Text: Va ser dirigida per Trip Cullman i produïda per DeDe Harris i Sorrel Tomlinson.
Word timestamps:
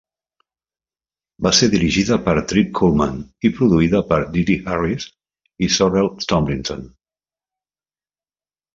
Va 1.47 1.51
ser 1.57 1.69
dirigida 1.73 2.17
per 2.29 2.35
Trip 2.53 2.73
Cullman 2.81 3.21
i 3.49 3.53
produïda 3.59 4.03
per 4.15 4.19
DeDe 4.39 4.59
Harris 4.75 5.09
i 5.69 5.73
Sorrel 5.79 6.13
Tomlinson. 6.35 6.87